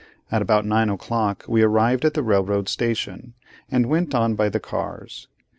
At 0.31 0.41
about 0.41 0.65
nine 0.65 0.89
o'clock 0.89 1.45
we 1.47 1.61
arrived 1.61 2.05
at 2.05 2.15
the 2.15 2.23
railroad 2.23 2.67
station, 2.67 3.35
and 3.69 3.85
went 3.85 4.15
on 4.15 4.33
by 4.33 4.49
the 4.49 4.59
cars. 4.59 5.27